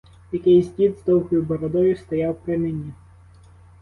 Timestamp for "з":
0.99-1.03